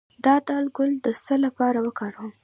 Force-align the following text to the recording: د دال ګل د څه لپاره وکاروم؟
د 0.23 0.27
دال 0.47 0.65
ګل 0.77 0.91
د 1.05 1.07
څه 1.23 1.35
لپاره 1.45 1.77
وکاروم؟ 1.85 2.29